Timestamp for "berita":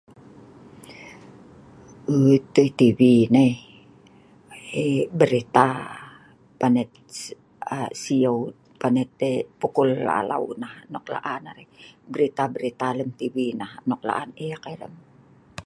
5.19-5.65, 12.13-12.43, 12.55-12.87